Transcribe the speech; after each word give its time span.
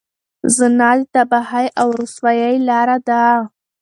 زنا 0.55 0.89
د 0.97 1.01
تباهۍ 1.13 1.67
او 1.81 1.87
رسوایۍ 2.01 2.55
لاره 2.67 2.97
ده. 3.07 3.23